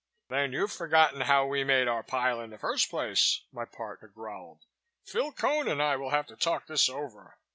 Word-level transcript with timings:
"Then 0.29 0.51
you've 0.51 0.71
forgotten 0.71 1.21
how 1.21 1.45
we 1.45 1.63
made 1.63 1.87
our 1.87 2.01
pile 2.01 2.41
in 2.41 2.49
the 2.49 2.57
first 2.57 2.89
place," 2.89 3.41
my 3.51 3.65
partner 3.65 4.07
growled. 4.07 4.65
"Phil 5.03 5.31
Cone 5.31 5.67
and 5.67 5.79
I 5.79 5.95
will 5.95 6.09
have 6.09 6.25
to 6.25 6.35
talk 6.35 6.65
this 6.65 6.89
over. 6.89 7.37